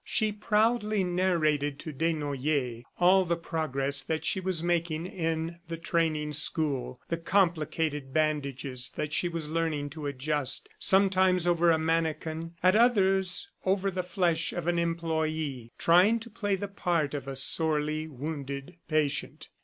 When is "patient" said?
18.87-19.49